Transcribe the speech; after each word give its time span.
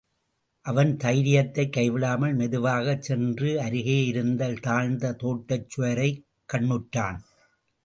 அவன் 0.65 0.97
தைரியத்தைக் 0.97 1.73
கைவிடாமல் 1.77 2.35
மெதுவாகச் 2.35 3.01
சென்று 3.01 3.61
அருகேயிருந்த 3.61 4.59
தாழ்ந்த 4.59 5.15
தோட்டச்சுவரைக் 5.19 6.21
கண்ணுற்றான். 6.53 7.19